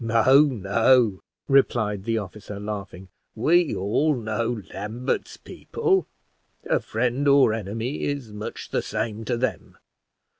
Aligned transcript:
"No, 0.03 0.41
no," 0.45 1.19
replied 1.47 2.05
the 2.05 2.17
officer, 2.17 2.59
laughing, 2.59 3.09
"we 3.35 3.75
all 3.75 4.15
know 4.15 4.63
Lambert's 4.73 5.37
people 5.37 6.07
a 6.67 6.79
friend 6.79 7.27
or 7.27 7.53
enemy 7.53 8.01
is 8.01 8.33
much 8.33 8.71
the 8.71 8.81
same 8.81 9.23
to 9.25 9.37
them. 9.37 9.77